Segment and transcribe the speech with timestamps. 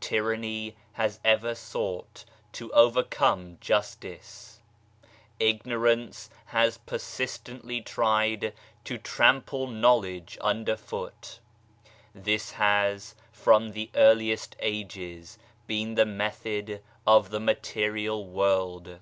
[0.00, 4.60] Tyranny has ever sought to overcome Justice.
[5.38, 11.38] Ignorance has persistently tried to trample knowledge underfoot.
[12.12, 15.38] This has, from the earliest ages,
[15.68, 18.98] been the method of the Material World.